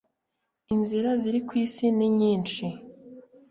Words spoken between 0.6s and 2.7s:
inzira ziri kw isi ninyisnhi